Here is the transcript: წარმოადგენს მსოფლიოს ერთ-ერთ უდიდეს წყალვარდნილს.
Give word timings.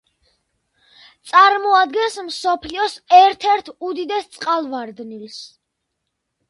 წარმოადგენს 1.31 2.17
მსოფლიოს 2.31 2.97
ერთ-ერთ 3.21 3.73
უდიდეს 3.91 4.35
წყალვარდნილს. 4.39 5.43